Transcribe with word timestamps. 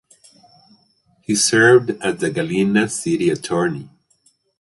He 1.21 1.35
served 1.35 1.91
as 2.03 2.17
the 2.19 2.31
Galena 2.31 2.89
City 2.89 3.29
Attorney. 3.29 3.87